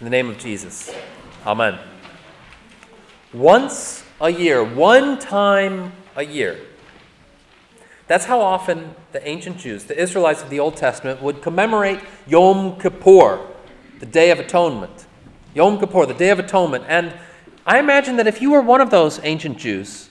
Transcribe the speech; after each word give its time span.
the 0.00 0.10
name 0.10 0.28
of 0.28 0.36
Jesus. 0.38 0.94
Amen. 1.46 1.78
Once 3.32 4.04
a 4.20 4.30
year, 4.30 4.62
one 4.62 5.18
time 5.18 5.92
a 6.14 6.22
year. 6.22 6.58
That's 8.06 8.26
how 8.26 8.40
often 8.40 8.94
the 9.12 9.26
ancient 9.26 9.58
Jews, 9.58 9.84
the 9.84 9.98
Israelites 9.98 10.42
of 10.42 10.50
the 10.50 10.60
Old 10.60 10.76
Testament, 10.76 11.22
would 11.22 11.42
commemorate 11.42 12.00
Yom 12.26 12.78
Kippur, 12.78 13.40
the 13.98 14.06
Day 14.06 14.30
of 14.30 14.38
Atonement. 14.38 15.06
Yom 15.54 15.78
Kippur, 15.78 16.04
the 16.06 16.14
Day 16.14 16.28
of 16.28 16.38
Atonement. 16.38 16.84
And 16.88 17.14
I 17.64 17.78
imagine 17.78 18.16
that 18.16 18.26
if 18.26 18.42
you 18.42 18.50
were 18.50 18.60
one 18.60 18.80
of 18.80 18.90
those 18.90 19.18
ancient 19.24 19.56
Jews, 19.56 20.10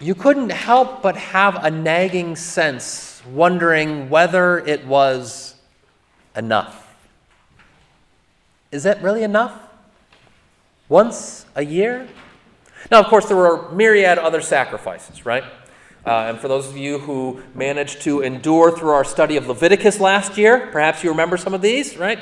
you 0.00 0.16
couldn't 0.16 0.50
help 0.50 1.02
but 1.02 1.16
have 1.16 1.64
a 1.64 1.70
nagging 1.70 2.34
sense, 2.34 3.22
wondering 3.32 4.10
whether 4.10 4.58
it 4.58 4.84
was 4.84 5.54
enough. 6.34 6.91
Is 8.72 8.84
that 8.84 9.02
really 9.02 9.22
enough? 9.22 9.52
Once 10.88 11.44
a 11.54 11.62
year? 11.62 12.08
Now, 12.90 13.00
of 13.00 13.06
course, 13.06 13.26
there 13.26 13.36
were 13.36 13.70
myriad 13.70 14.18
other 14.18 14.40
sacrifices, 14.40 15.26
right? 15.26 15.44
Uh, 16.04 16.30
and 16.30 16.38
for 16.38 16.48
those 16.48 16.66
of 16.68 16.76
you 16.76 16.98
who 16.98 17.42
managed 17.54 18.00
to 18.02 18.22
endure 18.22 18.76
through 18.76 18.90
our 18.90 19.04
study 19.04 19.36
of 19.36 19.46
Leviticus 19.46 20.00
last 20.00 20.38
year, 20.38 20.68
perhaps 20.72 21.04
you 21.04 21.10
remember 21.10 21.36
some 21.36 21.52
of 21.52 21.60
these, 21.60 21.98
right? 21.98 22.18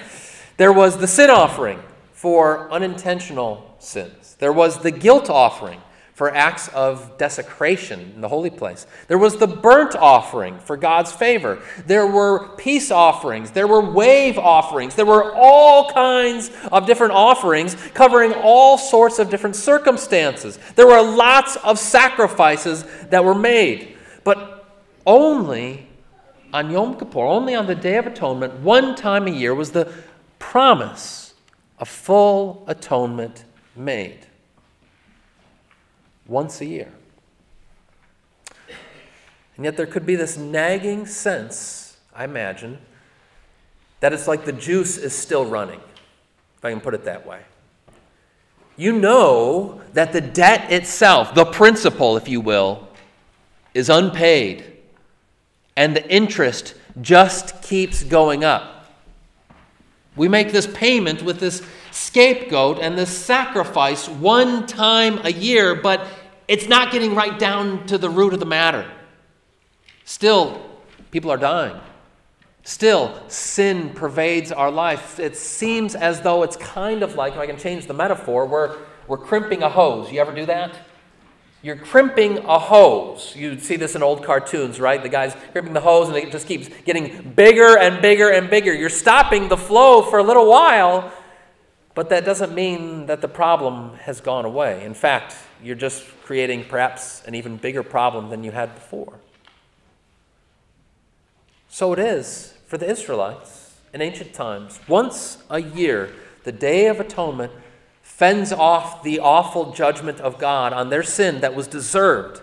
There 0.56 0.72
was 0.72 0.98
the 0.98 1.06
sin 1.06 1.30
offering 1.30 1.80
for 2.12 2.70
unintentional 2.70 3.76
sins, 3.78 4.36
there 4.40 4.52
was 4.52 4.80
the 4.80 4.90
guilt 4.90 5.30
offering 5.30 5.80
for 6.20 6.30
acts 6.34 6.68
of 6.74 7.16
desecration 7.16 8.12
in 8.14 8.20
the 8.20 8.28
holy 8.28 8.50
place. 8.50 8.86
There 9.08 9.16
was 9.16 9.38
the 9.38 9.46
burnt 9.46 9.96
offering 9.96 10.58
for 10.58 10.76
God's 10.76 11.10
favor. 11.10 11.62
There 11.86 12.06
were 12.06 12.48
peace 12.56 12.90
offerings. 12.90 13.52
There 13.52 13.66
were 13.66 13.80
wave 13.80 14.36
offerings. 14.36 14.94
There 14.94 15.06
were 15.06 15.32
all 15.34 15.90
kinds 15.90 16.50
of 16.70 16.84
different 16.86 17.14
offerings 17.14 17.74
covering 17.94 18.34
all 18.34 18.76
sorts 18.76 19.18
of 19.18 19.30
different 19.30 19.56
circumstances. 19.56 20.58
There 20.76 20.86
were 20.86 21.00
lots 21.00 21.56
of 21.56 21.78
sacrifices 21.78 22.84
that 23.08 23.24
were 23.24 23.34
made. 23.34 23.96
But 24.22 24.66
only 25.06 25.88
on 26.52 26.70
Yom 26.70 26.98
Kippur, 26.98 27.24
only 27.24 27.54
on 27.54 27.66
the 27.66 27.74
Day 27.74 27.96
of 27.96 28.06
Atonement, 28.06 28.60
one 28.60 28.94
time 28.94 29.26
a 29.26 29.30
year 29.30 29.54
was 29.54 29.70
the 29.70 29.90
promise 30.38 31.32
of 31.78 31.88
full 31.88 32.62
atonement 32.66 33.46
made 33.74 34.26
once 36.30 36.60
a 36.60 36.64
year. 36.64 36.88
And 39.56 39.64
yet 39.64 39.76
there 39.76 39.86
could 39.86 40.06
be 40.06 40.16
this 40.16 40.38
nagging 40.38 41.04
sense, 41.04 41.98
I 42.14 42.24
imagine, 42.24 42.78
that 43.98 44.14
it's 44.14 44.26
like 44.26 44.44
the 44.44 44.52
juice 44.52 44.96
is 44.96 45.12
still 45.12 45.44
running, 45.44 45.80
if 46.56 46.64
I 46.64 46.70
can 46.70 46.80
put 46.80 46.94
it 46.94 47.04
that 47.04 47.26
way. 47.26 47.42
You 48.76 48.92
know 48.92 49.82
that 49.92 50.12
the 50.12 50.22
debt 50.22 50.72
itself, 50.72 51.34
the 51.34 51.44
principal, 51.44 52.16
if 52.16 52.28
you 52.28 52.40
will, 52.40 52.88
is 53.74 53.90
unpaid, 53.90 54.78
and 55.76 55.94
the 55.94 56.08
interest 56.08 56.74
just 57.00 57.62
keeps 57.62 58.02
going 58.02 58.44
up. 58.44 58.86
We 60.16 60.28
make 60.28 60.52
this 60.52 60.66
payment 60.66 61.22
with 61.22 61.40
this 61.40 61.62
scapegoat 61.90 62.78
and 62.78 62.96
this 62.96 63.16
sacrifice 63.16 64.08
one 64.08 64.66
time 64.66 65.20
a 65.24 65.32
year, 65.32 65.74
but 65.74 66.06
it's 66.50 66.66
not 66.66 66.90
getting 66.90 67.14
right 67.14 67.38
down 67.38 67.86
to 67.86 67.96
the 67.96 68.10
root 68.10 68.34
of 68.34 68.40
the 68.40 68.44
matter. 68.44 68.90
Still, 70.04 70.60
people 71.12 71.30
are 71.30 71.36
dying. 71.36 71.80
Still, 72.64 73.22
sin 73.28 73.90
pervades 73.90 74.50
our 74.50 74.68
life. 74.68 75.20
It 75.20 75.36
seems 75.36 75.94
as 75.94 76.22
though 76.22 76.42
it's 76.42 76.56
kind 76.56 77.04
of 77.04 77.14
like, 77.14 77.34
if 77.34 77.38
I 77.38 77.46
can 77.46 77.56
change 77.56 77.86
the 77.86 77.94
metaphor, 77.94 78.46
we're, 78.46 78.78
we're 79.06 79.16
crimping 79.16 79.62
a 79.62 79.68
hose. 79.68 80.10
You 80.10 80.20
ever 80.20 80.34
do 80.34 80.44
that? 80.46 80.76
You're 81.62 81.76
crimping 81.76 82.38
a 82.38 82.58
hose. 82.58 83.32
You 83.36 83.56
see 83.60 83.76
this 83.76 83.94
in 83.94 84.02
old 84.02 84.24
cartoons, 84.24 84.80
right? 84.80 85.00
The 85.00 85.08
guy's 85.08 85.36
crimping 85.52 85.72
the 85.72 85.80
hose 85.80 86.08
and 86.08 86.16
it 86.16 86.32
just 86.32 86.48
keeps 86.48 86.68
getting 86.84 87.30
bigger 87.36 87.78
and 87.78 88.02
bigger 88.02 88.28
and 88.28 88.50
bigger. 88.50 88.74
You're 88.74 88.88
stopping 88.88 89.48
the 89.48 89.56
flow 89.56 90.02
for 90.02 90.18
a 90.18 90.24
little 90.24 90.50
while, 90.50 91.12
but 91.94 92.08
that 92.10 92.24
doesn't 92.24 92.54
mean 92.54 93.06
that 93.06 93.20
the 93.20 93.28
problem 93.28 93.96
has 93.98 94.20
gone 94.20 94.44
away. 94.44 94.84
In 94.84 94.94
fact, 94.94 95.34
you're 95.62 95.74
just 95.76 96.04
creating 96.22 96.64
perhaps 96.64 97.22
an 97.26 97.34
even 97.34 97.56
bigger 97.56 97.82
problem 97.82 98.30
than 98.30 98.44
you 98.44 98.52
had 98.52 98.74
before. 98.74 99.14
So 101.68 101.92
it 101.92 101.98
is 101.98 102.54
for 102.66 102.78
the 102.78 102.88
Israelites 102.88 103.76
in 103.92 104.00
ancient 104.00 104.32
times. 104.32 104.80
Once 104.88 105.38
a 105.50 105.60
year, 105.60 106.10
the 106.44 106.52
Day 106.52 106.86
of 106.86 107.00
Atonement 107.00 107.52
fends 108.02 108.52
off 108.52 109.02
the 109.02 109.18
awful 109.18 109.72
judgment 109.72 110.20
of 110.20 110.38
God 110.38 110.72
on 110.72 110.90
their 110.90 111.02
sin 111.02 111.40
that 111.40 111.54
was 111.54 111.66
deserved. 111.66 112.40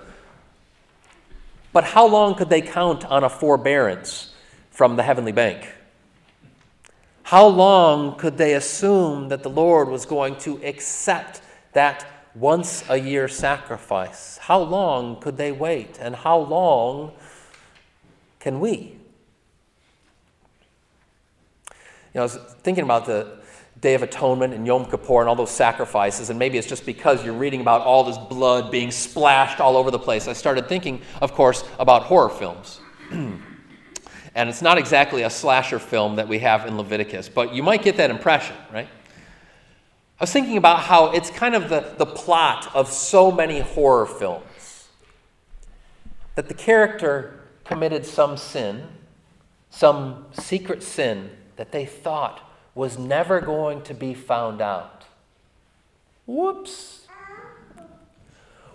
But 1.71 1.83
how 1.83 2.07
long 2.07 2.35
could 2.35 2.49
they 2.49 2.61
count 2.61 3.05
on 3.05 3.23
a 3.23 3.29
forbearance 3.29 4.33
from 4.71 4.95
the 4.95 5.03
heavenly 5.03 5.31
bank? 5.31 5.73
How 7.27 7.45
long 7.45 8.15
could 8.15 8.37
they 8.37 8.53
assume 8.53 9.27
that 9.27 9.43
the 9.43 9.49
Lord 9.49 9.89
was 9.89 10.05
going 10.05 10.37
to 10.37 10.63
accept 10.63 11.41
that 11.73 12.07
once 12.33 12.85
a 12.87 12.95
year 12.95 13.27
sacrifice? 13.27 14.37
How 14.37 14.61
long 14.61 15.19
could 15.19 15.35
they 15.35 15.51
wait? 15.51 15.97
And 15.99 16.15
how 16.15 16.37
long 16.37 17.11
can 18.39 18.61
we? 18.61 18.95
You 21.69 21.75
know, 22.15 22.21
I 22.21 22.23
was 22.23 22.37
thinking 22.63 22.85
about 22.85 23.05
the 23.05 23.39
Day 23.81 23.93
of 23.93 24.03
Atonement 24.03 24.53
and 24.53 24.65
Yom 24.65 24.85
Kippur 24.85 25.19
and 25.19 25.27
all 25.27 25.35
those 25.35 25.51
sacrifices, 25.51 26.29
and 26.29 26.39
maybe 26.39 26.57
it's 26.57 26.65
just 26.65 26.85
because 26.85 27.25
you're 27.25 27.33
reading 27.33 27.59
about 27.59 27.81
all 27.81 28.05
this 28.05 28.17
blood 28.17 28.71
being 28.71 28.89
splashed 28.89 29.59
all 29.59 29.75
over 29.75 29.91
the 29.91 29.99
place. 29.99 30.29
I 30.29 30.33
started 30.33 30.69
thinking, 30.69 31.01
of 31.21 31.33
course, 31.33 31.65
about 31.77 32.03
horror 32.03 32.29
films. 32.29 32.79
and 34.35 34.49
it's 34.49 34.61
not 34.61 34.77
exactly 34.77 35.23
a 35.23 35.29
slasher 35.29 35.79
film 35.79 36.15
that 36.15 36.27
we 36.27 36.39
have 36.39 36.65
in 36.65 36.77
Leviticus, 36.77 37.29
but 37.29 37.53
you 37.53 37.63
might 37.63 37.83
get 37.83 37.97
that 37.97 38.09
impression, 38.09 38.55
right? 38.71 38.87
I 40.19 40.23
was 40.23 40.31
thinking 40.31 40.57
about 40.57 40.79
how 40.79 41.11
it's 41.11 41.29
kind 41.29 41.55
of 41.55 41.69
the, 41.69 41.93
the 41.97 42.05
plot 42.05 42.73
of 42.75 42.91
so 42.91 43.31
many 43.31 43.59
horror 43.59 44.05
films 44.05 44.87
that 46.35 46.47
the 46.47 46.53
character 46.53 47.39
committed 47.63 48.05
some 48.05 48.37
sin, 48.37 48.87
some 49.69 50.25
secret 50.31 50.81
sin 50.81 51.29
that 51.55 51.71
they 51.71 51.85
thought 51.85 52.51
was 52.73 52.97
never 52.97 53.41
going 53.41 53.81
to 53.83 53.93
be 53.93 54.13
found 54.13 54.61
out. 54.61 55.05
Whoops. 56.25 57.06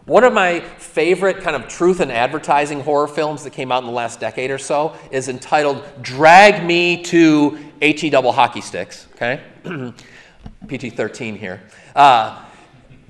One 0.04 0.24
of 0.24 0.32
my 0.32 0.60
favorite 0.60 1.42
kind 1.42 1.54
of 1.54 1.68
truth 1.68 2.00
and 2.00 2.10
advertising 2.10 2.80
horror 2.80 3.06
films 3.06 3.44
that 3.44 3.50
came 3.50 3.70
out 3.70 3.84
in 3.84 3.86
the 3.86 3.94
last 3.94 4.18
decade 4.18 4.50
or 4.50 4.58
so 4.58 4.96
is 5.12 5.28
entitled 5.28 5.84
Drag 6.02 6.64
Me 6.64 7.02
to 7.04 7.56
HE 7.80 8.10
Double 8.10 8.32
Hockey 8.32 8.62
Sticks, 8.62 9.06
okay? 9.14 9.40
PG 10.66 10.90
13 10.90 11.36
here. 11.36 11.62
Uh, 11.94 12.44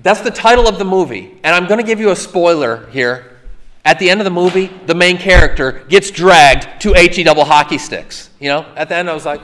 that's 0.01 0.21
the 0.21 0.29
title 0.29 0.67
of 0.67 0.77
the 0.77 0.85
movie. 0.85 1.39
And 1.43 1.55
I'm 1.55 1.67
going 1.67 1.79
to 1.79 1.85
give 1.85 1.99
you 1.99 2.11
a 2.11 2.15
spoiler 2.15 2.85
here. 2.91 3.39
At 3.85 3.97
the 3.97 4.11
end 4.11 4.21
of 4.21 4.25
the 4.25 4.31
movie, 4.31 4.67
the 4.85 4.95
main 4.95 5.17
character 5.17 5.83
gets 5.89 6.11
dragged 6.11 6.81
to 6.83 6.93
HE 6.93 7.23
double 7.23 7.43
hockey 7.43 7.79
sticks. 7.79 8.29
You 8.39 8.49
know, 8.49 8.65
at 8.75 8.89
the 8.89 8.95
end, 8.95 9.09
I 9.09 9.13
was 9.13 9.25
like, 9.25 9.41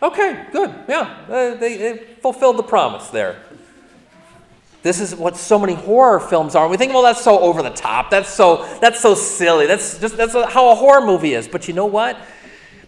okay, 0.00 0.46
good. 0.52 0.72
Yeah, 0.88 1.16
uh, 1.28 1.54
they, 1.56 1.76
they 1.76 1.96
fulfilled 2.22 2.58
the 2.58 2.62
promise 2.62 3.08
there. 3.08 3.42
This 4.82 5.00
is 5.00 5.14
what 5.14 5.36
so 5.36 5.58
many 5.58 5.74
horror 5.74 6.20
films 6.20 6.54
are. 6.54 6.66
We 6.68 6.76
think, 6.76 6.92
well, 6.92 7.02
that's 7.02 7.22
so 7.22 7.38
over 7.38 7.62
the 7.62 7.70
top. 7.70 8.10
That's 8.10 8.30
so 8.30 8.66
that's 8.80 9.00
so 9.00 9.14
silly. 9.14 9.66
That's 9.66 9.98
just 9.98 10.16
that's 10.16 10.32
how 10.32 10.70
a 10.70 10.74
horror 10.74 11.04
movie 11.04 11.34
is. 11.34 11.46
But 11.48 11.68
you 11.68 11.74
know 11.74 11.86
what? 11.86 12.18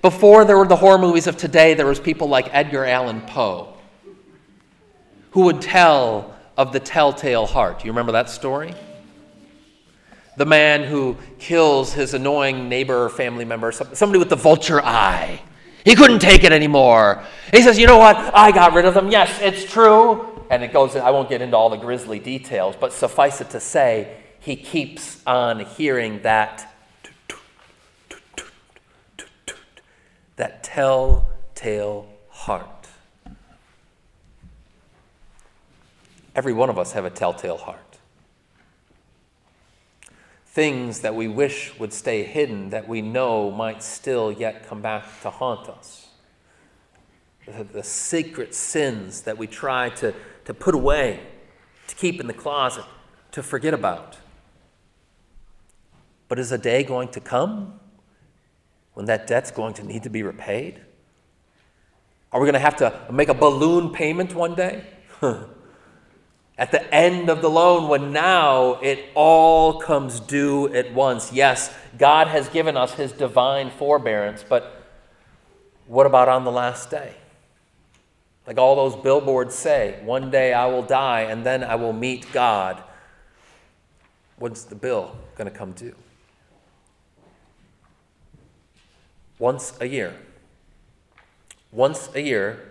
Before 0.01 0.45
there 0.45 0.57
were 0.57 0.67
the 0.67 0.77
horror 0.77 0.99
movies 0.99 1.27
of 1.27 1.37
today, 1.37 1.75
there 1.75 1.87
was 1.87 2.01
people 2.01 2.29
like 2.29 2.49
Edgar 2.53 2.85
Allan 2.85 3.21
Poe 3.23 3.73
who 5.33 5.43
would 5.43 5.61
tell 5.61 6.35
of 6.57 6.73
the 6.73 6.81
telltale 6.81 7.47
heart. 7.47 7.85
You 7.85 7.91
remember 7.91 8.13
that 8.13 8.31
story? 8.31 8.75
The 10.37 10.47
man 10.47 10.85
who 10.85 11.17
kills 11.39 11.93
his 11.93 12.15
annoying 12.15 12.69
neighbor 12.69 13.05
or 13.05 13.09
family 13.11 13.45
member, 13.45 13.71
somebody 13.73 14.19
with 14.19 14.31
the 14.31 14.37
vulture 14.37 14.83
eye. 14.83 15.43
He 15.85 15.95
couldn't 15.95 16.21
take 16.21 16.45
it 16.45 16.53
anymore. 16.53 17.25
He 17.53 17.61
says, 17.61 17.79
You 17.79 17.87
know 17.87 17.99
what? 17.99 18.17
I 18.17 18.53
got 18.53 18.73
rid 18.73 18.85
of 18.85 18.95
them. 18.95 19.11
Yes, 19.11 19.39
it's 19.43 19.71
true. 19.71 20.32
And 20.53 20.63
it 20.63 20.71
goes, 20.71 20.95
I 20.97 21.09
won't 21.11 21.31
get 21.31 21.41
into 21.41 21.57
all 21.57 21.71
the 21.71 21.79
grisly 21.79 22.19
details, 22.19 22.77
but 22.79 22.93
suffice 22.93 23.41
it 23.41 23.49
to 23.51 23.59
say, 23.59 24.19
he 24.39 24.55
keeps 24.55 25.23
on 25.27 25.61
hearing 25.61 26.21
that 26.23 26.69
that 30.37 30.63
telltale 30.63 32.07
heart. 32.29 32.87
Every 36.37 36.53
one 36.53 36.69
of 36.69 36.79
us 36.79 36.93
have 36.93 37.07
a 37.07 37.11
telltale 37.11 37.57
heart. 37.57 37.99
Things 40.45 41.01
that 41.01 41.15
we 41.15 41.29
wish 41.29 41.79
would 41.79 41.95
stay 41.95 42.25
hidden 42.25 42.69
that 42.71 42.87
we 42.87 43.01
know 43.01 43.51
might 43.51 43.83
still 43.83 44.31
yet 44.31 44.67
come 44.69 44.83
back 44.83 45.05
to 45.23 45.31
haunt 45.31 45.71
us. 45.71 46.09
The, 47.47 47.65
the 47.65 47.83
secret 47.83 48.55
sins 48.55 49.23
that 49.23 49.37
we 49.37 49.47
try 49.47 49.91
to, 49.91 50.15
to 50.45 50.55
put 50.55 50.75
away, 50.75 51.21
to 51.89 51.95
keep 51.95 52.21
in 52.21 52.27
the 52.27 52.33
closet, 52.33 52.85
to 53.33 53.43
forget 53.43 53.75
about. 53.75 54.19
But 56.29 56.39
is 56.39 56.53
a 56.53 56.59
day 56.59 56.83
going 56.83 57.09
to 57.09 57.21
come 57.21 57.81
when 58.95 59.07
that 59.07 59.27
debt's 59.27 59.51
going 59.51 59.75
to 59.75 59.83
need 59.85 60.03
to 60.05 60.11
be 60.11 60.23
repaid? 60.23 60.81
Are 62.33 62.41
we 62.41 62.47
going 62.47 62.55
to 62.55 62.61
have 62.61 62.77
to 62.77 63.13
make 63.13 63.29
a 63.29 63.35
balloon 63.35 63.91
payment 63.91 64.35
one 64.35 64.55
day? 64.55 64.87
at 66.59 66.71
the 66.71 66.95
end 66.95 67.29
of 67.29 67.43
the 67.43 67.51
loan 67.51 67.89
when 67.89 68.13
now 68.13 68.75
it 68.75 69.05
all 69.15 69.81
comes 69.81 70.21
due 70.21 70.73
at 70.75 70.93
once. 70.95 71.33
Yes, 71.33 71.75
God 71.99 72.29
has 72.29 72.49
given 72.49 72.77
us 72.77 72.95
his 72.95 73.13
divine 73.13 73.71
forbearance, 73.71 74.45
but 74.49 74.87
what 75.87 76.07
about 76.07 76.29
on 76.29 76.45
the 76.45 76.53
last 76.53 76.91
day? 76.91 77.15
Like 78.47 78.59
all 78.59 78.75
those 78.75 79.01
billboards 79.01 79.55
say, 79.55 80.01
one 80.05 80.31
day 80.31 80.53
I 80.53 80.67
will 80.67 80.83
die 80.83 81.23
and 81.23 81.47
then 81.47 81.63
I 81.63 81.77
will 81.77 81.93
meet 81.93 82.33
God. 82.33 82.83
When's 84.37 84.65
the 84.65 84.75
bill 84.75 85.17
going 85.37 85.51
to 85.51 85.57
come 85.57 85.73
due? 85.73 85.95
Once 89.39 89.75
a 89.81 89.87
year. 89.87 90.15
Once 91.71 92.11
a 92.15 92.21
year, 92.21 92.69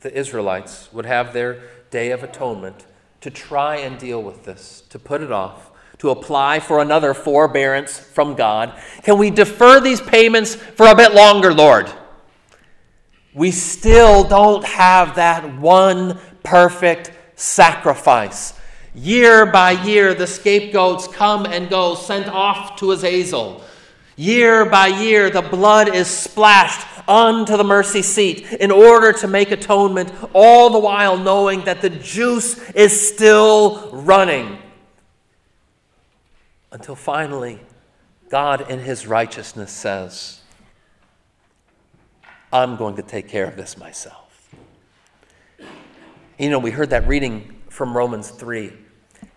the 0.00 0.16
Israelites 0.16 0.92
would 0.92 1.06
have 1.06 1.32
their 1.32 1.62
Day 1.90 2.10
of 2.10 2.24
Atonement 2.24 2.84
to 3.20 3.30
try 3.30 3.76
and 3.76 3.98
deal 3.98 4.22
with 4.22 4.44
this, 4.44 4.82
to 4.90 4.98
put 4.98 5.22
it 5.22 5.30
off, 5.30 5.70
to 5.98 6.10
apply 6.10 6.58
for 6.60 6.80
another 6.80 7.14
forbearance 7.14 7.98
from 7.98 8.34
God. 8.34 8.76
Can 9.02 9.16
we 9.16 9.30
defer 9.30 9.80
these 9.80 10.00
payments 10.00 10.56
for 10.56 10.88
a 10.88 10.94
bit 10.94 11.14
longer, 11.14 11.54
Lord? 11.54 11.90
We 13.34 13.50
still 13.50 14.24
don't 14.24 14.64
have 14.64 15.16
that 15.16 15.58
one 15.58 16.18
perfect 16.44 17.12
sacrifice. 17.34 18.54
Year 18.94 19.44
by 19.44 19.72
year, 19.72 20.14
the 20.14 20.26
scapegoats 20.26 21.08
come 21.08 21.46
and 21.46 21.68
go, 21.68 21.96
sent 21.96 22.28
off 22.28 22.76
to 22.76 22.92
Azazel. 22.92 23.60
Year 24.16 24.64
by 24.64 24.86
year, 24.86 25.30
the 25.30 25.42
blood 25.42 25.92
is 25.92 26.06
splashed 26.06 26.86
onto 27.08 27.56
the 27.56 27.64
mercy 27.64 28.02
seat 28.02 28.52
in 28.52 28.70
order 28.70 29.12
to 29.12 29.26
make 29.26 29.50
atonement, 29.50 30.12
all 30.32 30.70
the 30.70 30.78
while 30.78 31.16
knowing 31.16 31.64
that 31.64 31.82
the 31.82 31.90
juice 31.90 32.56
is 32.70 33.08
still 33.12 33.90
running. 33.92 34.58
Until 36.70 36.94
finally, 36.94 37.58
God 38.30 38.70
in 38.70 38.78
His 38.78 39.08
righteousness 39.08 39.72
says, 39.72 40.40
I'm 42.54 42.76
going 42.76 42.96
to 42.96 43.02
take 43.02 43.28
care 43.28 43.46
of 43.46 43.56
this 43.56 43.76
myself. 43.76 44.48
You 46.38 46.48
know, 46.48 46.58
we 46.58 46.70
heard 46.70 46.88
that 46.90 47.06
reading 47.06 47.60
from 47.68 47.94
Romans 47.94 48.30
3, 48.30 48.72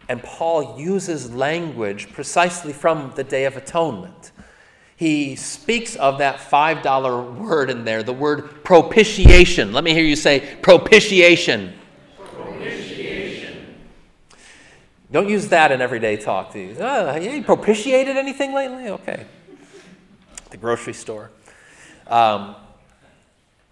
and 0.08 0.24
Paul 0.24 0.80
uses 0.80 1.34
language 1.34 2.14
precisely 2.14 2.72
from 2.72 3.12
the 3.16 3.26
Day 3.26 3.44
of 3.44 3.58
Atonement 3.58 4.32
he 4.98 5.36
speaks 5.36 5.96
of 5.96 6.18
that 6.18 6.40
$5 6.40 7.36
word 7.36 7.70
in 7.70 7.86
there, 7.86 8.02
the 8.02 8.14
word 8.14 8.64
propitiation. 8.64 9.72
Let 9.72 9.84
me 9.84 9.94
hear 9.94 10.04
you 10.04 10.16
say 10.16 10.58
propitiation. 10.64 11.76
Propitiation. 12.18 13.76
Don't 15.12 15.30
use 15.30 15.50
that 15.50 15.72
in 15.72 15.82
everyday 15.82 16.18
talk. 16.18 16.52
Do 16.52 16.60
you? 16.60 16.76
Oh, 16.80 17.16
you 17.16 17.44
propitiated 17.44 18.18
anything 18.18 18.56
lately? 18.56 18.90
Okay. 18.90 19.28
The 20.50 20.58
grocery 20.58 20.94
store. 20.94 21.30
Um, 22.08 22.56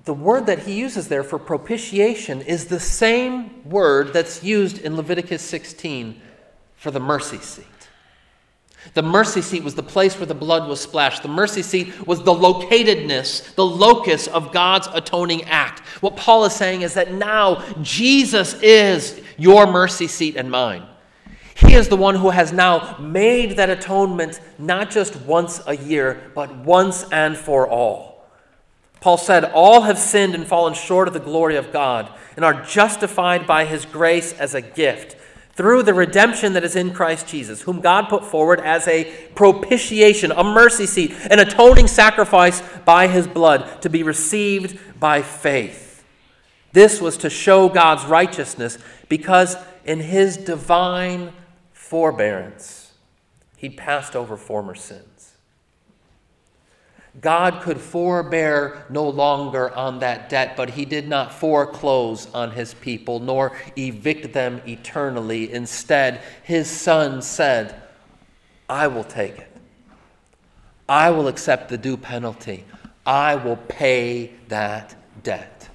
the 0.05 0.13
word 0.13 0.45
that 0.45 0.59
he 0.59 0.73
uses 0.73 1.07
there 1.07 1.23
for 1.23 1.39
propitiation 1.39 2.41
is 2.41 2.65
the 2.65 2.79
same 2.79 3.67
word 3.67 4.13
that's 4.13 4.43
used 4.43 4.77
in 4.77 4.95
Leviticus 4.95 5.41
16 5.41 6.21
for 6.75 6.91
the 6.91 6.99
mercy 6.99 7.39
seat. 7.39 7.65
The 8.93 9.01
mercy 9.01 9.41
seat 9.41 9.63
was 9.63 9.73
the 9.73 9.81
place 9.81 10.17
where 10.17 10.27
the 10.27 10.35
blood 10.35 10.69
was 10.69 10.79
splashed. 10.79 11.23
The 11.23 11.27
mercy 11.27 11.63
seat 11.63 12.05
was 12.05 12.21
the 12.21 12.33
locatedness, 12.33 13.55
the 13.55 13.65
locus 13.65 14.27
of 14.27 14.51
God's 14.51 14.87
atoning 14.93 15.45
act. 15.45 15.79
What 16.01 16.15
Paul 16.15 16.45
is 16.45 16.53
saying 16.53 16.83
is 16.83 16.93
that 16.93 17.11
now 17.11 17.63
Jesus 17.81 18.53
is 18.61 19.21
your 19.37 19.65
mercy 19.65 20.05
seat 20.05 20.35
and 20.35 20.51
mine. 20.51 20.85
He 21.55 21.73
is 21.73 21.87
the 21.87 21.97
one 21.97 22.13
who 22.13 22.29
has 22.29 22.53
now 22.53 22.97
made 22.99 23.57
that 23.57 23.71
atonement 23.71 24.39
not 24.59 24.91
just 24.91 25.15
once 25.21 25.61
a 25.65 25.75
year, 25.75 26.31
but 26.35 26.55
once 26.57 27.05
and 27.11 27.35
for 27.35 27.67
all. 27.67 28.14
Paul 29.01 29.17
said, 29.17 29.45
All 29.45 29.81
have 29.81 29.99
sinned 29.99 30.35
and 30.35 30.45
fallen 30.45 30.73
short 30.73 31.07
of 31.07 31.13
the 31.13 31.19
glory 31.19 31.55
of 31.55 31.71
God 31.71 32.09
and 32.35 32.43
are 32.43 32.63
justified 32.63 33.45
by 33.45 33.65
his 33.65 33.85
grace 33.85 34.33
as 34.33 34.55
a 34.55 34.61
gift 34.61 35.15
through 35.53 35.83
the 35.83 35.93
redemption 35.93 36.53
that 36.53 36.65
is 36.65 36.75
in 36.75 36.93
Christ 36.93 37.27
Jesus, 37.27 37.61
whom 37.61 37.79
God 37.79 38.09
put 38.09 38.25
forward 38.25 38.59
as 38.59 38.87
a 38.87 39.05
propitiation, 39.35 40.31
a 40.31 40.43
mercy 40.43 40.85
seat, 40.85 41.13
an 41.31 41.39
atoning 41.39 41.87
sacrifice 41.87 42.61
by 42.83 43.07
his 43.07 43.25
blood 43.25 43.81
to 43.81 43.89
be 43.89 44.03
received 44.03 44.77
by 44.99 45.21
faith. 45.21 46.03
This 46.73 46.99
was 46.99 47.15
to 47.17 47.29
show 47.29 47.69
God's 47.69 48.03
righteousness 48.05 48.77
because 49.07 49.55
in 49.85 50.01
his 50.01 50.35
divine 50.35 51.31
forbearance, 51.71 52.91
he 53.55 53.69
passed 53.69 54.13
over 54.13 54.35
former 54.35 54.75
sins. 54.75 55.14
God 57.21 57.61
could 57.61 57.79
forbear 57.79 58.85
no 58.89 59.07
longer 59.07 59.73
on 59.73 59.99
that 59.99 60.29
debt, 60.29 60.57
but 60.57 60.71
he 60.71 60.85
did 60.85 61.07
not 61.07 61.33
foreclose 61.33 62.27
on 62.33 62.51
his 62.51 62.73
people, 62.73 63.19
nor 63.19 63.53
evict 63.77 64.33
them 64.33 64.61
eternally. 64.67 65.51
Instead, 65.51 66.21
his 66.43 66.69
son 66.69 67.21
said, 67.21 67.81
I 68.67 68.87
will 68.87 69.03
take 69.03 69.37
it. 69.37 69.51
I 70.89 71.09
will 71.11 71.27
accept 71.27 71.69
the 71.69 71.77
due 71.77 71.97
penalty. 71.97 72.65
I 73.05 73.35
will 73.35 73.57
pay 73.57 74.31
that 74.49 74.95
debt. 75.23 75.69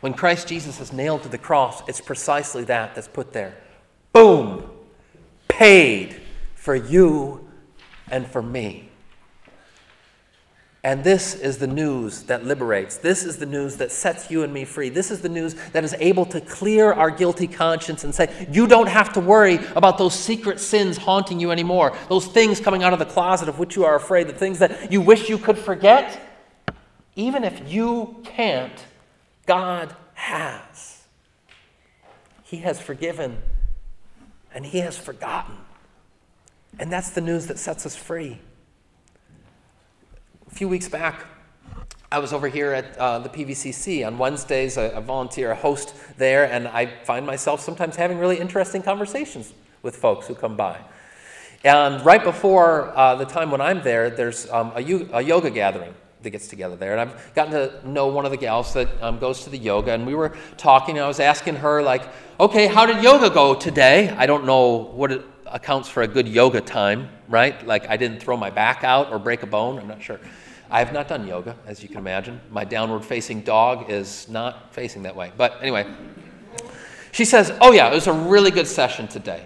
When 0.00 0.14
Christ 0.14 0.48
Jesus 0.48 0.80
is 0.80 0.92
nailed 0.92 1.22
to 1.22 1.28
the 1.28 1.38
cross, 1.38 1.82
it's 1.88 2.00
precisely 2.00 2.64
that 2.64 2.94
that's 2.94 3.08
put 3.08 3.32
there. 3.32 3.54
Boom! 4.12 4.68
Paid 5.48 6.20
for 6.54 6.74
you 6.74 7.46
and 8.10 8.26
for 8.26 8.42
me. 8.42 8.89
And 10.82 11.04
this 11.04 11.34
is 11.34 11.58
the 11.58 11.66
news 11.66 12.22
that 12.22 12.46
liberates. 12.46 12.96
This 12.96 13.22
is 13.24 13.36
the 13.36 13.44
news 13.44 13.76
that 13.76 13.92
sets 13.92 14.30
you 14.30 14.44
and 14.44 14.52
me 14.52 14.64
free. 14.64 14.88
This 14.88 15.10
is 15.10 15.20
the 15.20 15.28
news 15.28 15.54
that 15.72 15.84
is 15.84 15.94
able 15.98 16.24
to 16.26 16.40
clear 16.40 16.90
our 16.92 17.10
guilty 17.10 17.46
conscience 17.46 18.02
and 18.04 18.14
say, 18.14 18.48
you 18.50 18.66
don't 18.66 18.88
have 18.88 19.12
to 19.12 19.20
worry 19.20 19.56
about 19.76 19.98
those 19.98 20.14
secret 20.14 20.58
sins 20.58 20.96
haunting 20.96 21.38
you 21.38 21.50
anymore, 21.50 21.94
those 22.08 22.26
things 22.26 22.60
coming 22.60 22.82
out 22.82 22.94
of 22.94 22.98
the 22.98 23.04
closet 23.04 23.46
of 23.46 23.58
which 23.58 23.76
you 23.76 23.84
are 23.84 23.94
afraid, 23.94 24.26
the 24.26 24.32
things 24.32 24.58
that 24.60 24.90
you 24.90 25.02
wish 25.02 25.28
you 25.28 25.36
could 25.36 25.58
forget. 25.58 26.18
Even 27.14 27.44
if 27.44 27.70
you 27.70 28.22
can't, 28.24 28.86
God 29.44 29.94
has. 30.14 31.02
He 32.42 32.58
has 32.58 32.80
forgiven 32.80 33.36
and 34.54 34.64
He 34.64 34.78
has 34.78 34.96
forgotten. 34.96 35.56
And 36.78 36.90
that's 36.90 37.10
the 37.10 37.20
news 37.20 37.48
that 37.48 37.58
sets 37.58 37.84
us 37.84 37.94
free. 37.94 38.38
A 40.50 40.54
few 40.60 40.68
weeks 40.68 40.88
back, 40.88 41.24
I 42.10 42.18
was 42.18 42.32
over 42.32 42.48
here 42.48 42.72
at 42.72 42.98
uh, 42.98 43.20
the 43.20 43.28
PVCC 43.28 44.04
on 44.04 44.18
Wednesdays. 44.18 44.76
I 44.76 44.98
volunteer, 44.98 45.52
a 45.52 45.54
host 45.54 45.94
there, 46.18 46.50
and 46.50 46.66
I 46.66 46.86
find 47.04 47.24
myself 47.24 47.60
sometimes 47.60 47.94
having 47.94 48.18
really 48.18 48.36
interesting 48.36 48.82
conversations 48.82 49.52
with 49.82 49.96
folks 49.96 50.26
who 50.26 50.34
come 50.34 50.56
by. 50.56 50.78
And 51.62 52.04
right 52.04 52.22
before 52.22 52.92
uh, 52.96 53.14
the 53.14 53.26
time 53.26 53.52
when 53.52 53.60
I'm 53.60 53.82
there, 53.82 54.10
there's 54.10 54.50
um, 54.50 54.72
a, 54.74 54.80
a, 55.18 55.22
yoga 55.22 55.50
gathering 55.50 55.94
that 56.22 56.30
gets 56.30 56.48
together 56.48 56.74
there. 56.74 56.98
And 56.98 57.00
I've 57.00 57.34
gotten 57.34 57.52
to 57.52 57.88
know 57.88 58.08
one 58.08 58.24
of 58.24 58.32
the 58.32 58.36
gals 58.36 58.74
that 58.74 58.88
um, 59.00 59.20
goes 59.20 59.44
to 59.44 59.50
the 59.50 59.58
yoga, 59.58 59.92
and 59.92 60.04
we 60.04 60.16
were 60.16 60.36
talking. 60.56 60.96
And 60.96 61.04
I 61.04 61.08
was 61.08 61.20
asking 61.20 61.56
her, 61.56 61.80
like, 61.80 62.02
okay, 62.40 62.66
how 62.66 62.86
did 62.86 63.04
yoga 63.04 63.30
go 63.30 63.54
today? 63.54 64.10
I 64.10 64.26
don't 64.26 64.44
know 64.44 64.78
what 64.78 65.12
it 65.12 65.22
accounts 65.50 65.88
for 65.88 66.02
a 66.02 66.08
good 66.08 66.28
yoga 66.28 66.60
time, 66.60 67.08
right? 67.28 67.66
Like, 67.66 67.88
I 67.88 67.96
didn't 67.96 68.20
throw 68.20 68.36
my 68.36 68.50
back 68.50 68.84
out 68.84 69.10
or 69.10 69.18
break 69.18 69.42
a 69.42 69.46
bone. 69.46 69.78
I'm 69.78 69.88
not 69.88 70.02
sure. 70.02 70.20
I 70.70 70.78
have 70.78 70.92
not 70.92 71.08
done 71.08 71.26
yoga, 71.26 71.56
as 71.66 71.82
you 71.82 71.88
can 71.88 71.98
imagine. 71.98 72.40
My 72.50 72.64
downward 72.64 73.04
facing 73.04 73.40
dog 73.40 73.90
is 73.90 74.28
not 74.28 74.72
facing 74.72 75.02
that 75.02 75.16
way. 75.16 75.32
But 75.36 75.58
anyway, 75.60 75.86
she 77.10 77.24
says, 77.24 77.52
Oh, 77.60 77.72
yeah, 77.72 77.90
it 77.90 77.94
was 77.94 78.06
a 78.06 78.12
really 78.12 78.52
good 78.52 78.68
session 78.68 79.08
today. 79.08 79.44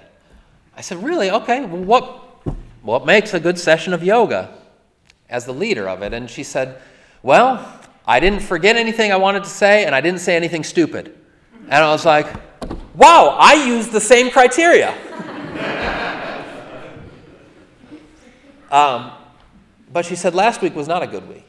I 0.76 0.82
said, 0.82 1.02
Really? 1.02 1.30
Okay. 1.30 1.64
Well, 1.64 1.82
what, 1.82 2.04
what 2.82 3.06
makes 3.06 3.32
a 3.32 3.40
good 3.40 3.58
session 3.58 3.94
of 3.94 4.02
yoga 4.02 4.54
as 5.30 5.46
the 5.46 5.54
leader 5.54 5.88
of 5.88 6.02
it? 6.02 6.12
And 6.12 6.28
she 6.28 6.42
said, 6.42 6.78
Well, 7.22 7.80
I 8.06 8.20
didn't 8.20 8.40
forget 8.40 8.76
anything 8.76 9.10
I 9.10 9.16
wanted 9.16 9.44
to 9.44 9.50
say, 9.50 9.86
and 9.86 9.94
I 9.94 10.02
didn't 10.02 10.20
say 10.20 10.36
anything 10.36 10.62
stupid. 10.62 11.16
And 11.62 11.82
I 11.82 11.90
was 11.90 12.04
like, 12.04 12.26
Wow, 12.94 13.36
I 13.40 13.66
used 13.66 13.92
the 13.92 14.00
same 14.00 14.30
criteria. 14.30 14.94
um, 18.74 19.12
but 19.92 20.04
she 20.04 20.16
said 20.16 20.34
last 20.34 20.60
week 20.60 20.74
was 20.74 20.88
not 20.88 21.04
a 21.04 21.06
good 21.06 21.28
week. 21.28 21.48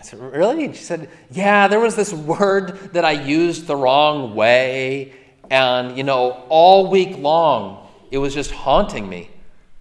I 0.00 0.02
said, 0.02 0.18
Really? 0.18 0.64
And 0.64 0.74
she 0.74 0.82
said, 0.82 1.10
Yeah, 1.30 1.68
there 1.68 1.78
was 1.78 1.94
this 1.94 2.10
word 2.10 2.94
that 2.94 3.04
I 3.04 3.12
used 3.12 3.66
the 3.66 3.76
wrong 3.76 4.34
way. 4.34 5.12
And, 5.50 5.96
you 5.96 6.04
know, 6.04 6.44
all 6.48 6.90
week 6.90 7.18
long, 7.18 7.86
it 8.10 8.16
was 8.16 8.32
just 8.32 8.50
haunting 8.50 9.06
me. 9.06 9.30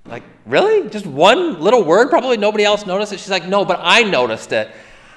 Like, 0.05 0.23
really? 0.45 0.89
Just 0.89 1.07
one 1.07 1.61
little 1.61 1.85
word? 1.85 2.09
Probably 2.09 2.35
nobody 2.35 2.65
else 2.65 2.85
noticed 2.85 3.13
it. 3.13 3.19
She's 3.21 3.31
like, 3.31 3.47
No, 3.47 3.63
but 3.63 3.79
I 3.81 4.03
noticed 4.03 4.51
it. 4.51 4.69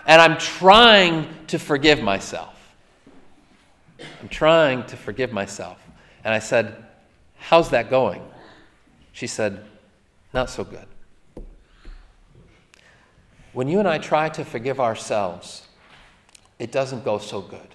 And 0.06 0.22
I'm 0.22 0.38
trying 0.38 1.28
to 1.48 1.58
forgive 1.58 2.00
myself. 2.00 2.54
I'm 4.22 4.28
trying 4.28 4.86
to 4.86 4.96
forgive 4.96 5.32
myself. 5.32 5.84
And 6.22 6.32
I 6.32 6.38
said, 6.38 6.76
How's 7.38 7.70
that 7.70 7.90
going? 7.90 8.22
She 9.10 9.26
said, 9.26 9.64
Not 10.32 10.48
so 10.48 10.62
good. 10.62 10.86
When 13.52 13.68
you 13.68 13.78
and 13.78 13.88
I 13.88 13.98
try 13.98 14.28
to 14.30 14.44
forgive 14.44 14.80
ourselves, 14.80 15.66
it 16.58 16.72
doesn't 16.72 17.04
go 17.04 17.18
so 17.18 17.40
good. 17.40 17.74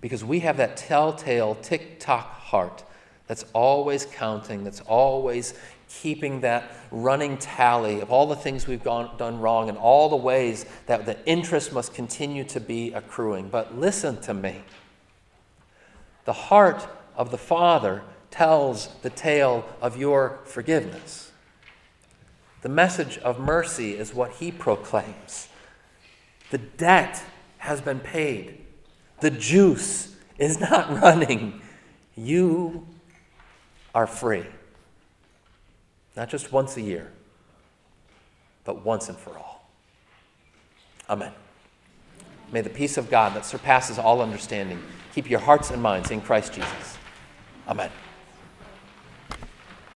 Because 0.00 0.24
we 0.24 0.40
have 0.40 0.56
that 0.56 0.76
telltale 0.76 1.54
tick 1.56 2.00
tock 2.00 2.26
heart 2.26 2.84
that's 3.26 3.44
always 3.52 4.04
counting, 4.06 4.64
that's 4.64 4.80
always 4.80 5.54
keeping 5.88 6.40
that 6.40 6.70
running 6.90 7.36
tally 7.38 8.00
of 8.00 8.10
all 8.10 8.26
the 8.26 8.36
things 8.36 8.66
we've 8.66 8.82
gone, 8.82 9.16
done 9.16 9.38
wrong 9.38 9.68
and 9.68 9.78
all 9.78 10.08
the 10.08 10.16
ways 10.16 10.64
that 10.86 11.06
the 11.06 11.24
interest 11.26 11.72
must 11.72 11.94
continue 11.94 12.44
to 12.44 12.60
be 12.60 12.92
accruing. 12.92 13.48
But 13.48 13.78
listen 13.78 14.20
to 14.22 14.34
me. 14.34 14.62
The 16.24 16.32
heart 16.32 16.86
of 17.16 17.30
the 17.30 17.38
Father 17.38 18.02
tells 18.30 18.88
the 19.02 19.10
tale 19.10 19.64
of 19.80 19.96
your 19.96 20.40
forgiveness. 20.44 21.31
The 22.62 22.68
message 22.68 23.18
of 23.18 23.38
mercy 23.38 23.96
is 23.96 24.14
what 24.14 24.32
he 24.32 24.50
proclaims. 24.50 25.48
The 26.50 26.58
debt 26.58 27.22
has 27.58 27.80
been 27.80 28.00
paid. 28.00 28.64
The 29.20 29.30
juice 29.30 30.14
is 30.38 30.60
not 30.60 30.90
running. 31.02 31.60
You 32.16 32.86
are 33.94 34.06
free. 34.06 34.46
Not 36.16 36.28
just 36.28 36.52
once 36.52 36.76
a 36.76 36.82
year, 36.82 37.10
but 38.64 38.84
once 38.84 39.08
and 39.08 39.18
for 39.18 39.36
all. 39.36 39.68
Amen. 41.08 41.32
May 42.52 42.60
the 42.60 42.70
peace 42.70 42.96
of 42.96 43.10
God 43.10 43.34
that 43.34 43.46
surpasses 43.46 43.98
all 43.98 44.20
understanding 44.20 44.80
keep 45.14 45.28
your 45.28 45.40
hearts 45.40 45.70
and 45.70 45.82
minds 45.82 46.10
in 46.10 46.20
Christ 46.20 46.52
Jesus. 46.52 46.98
Amen. 47.66 47.90